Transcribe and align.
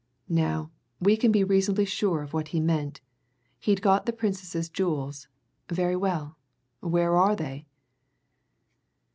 Now, 0.29 0.71
we 0.99 1.15
can 1.15 1.31
be 1.31 1.43
reasonably 1.43 1.85
sure 1.85 2.23
of 2.23 2.33
what 2.33 2.47
he 2.47 2.59
meant. 2.59 3.01
He'd 3.59 3.83
got 3.83 4.07
the 4.07 4.11
Princess's 4.13 4.67
jewels. 4.67 5.27
Very 5.69 5.95
well! 5.95 6.39
Where 6.79 7.15
are 7.15 7.35
they?" 7.35 7.67